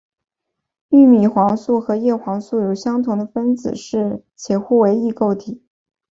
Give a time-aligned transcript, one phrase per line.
[0.89, 5.61] 玉米黄素和叶黄素有相同的分子式且互为异构体。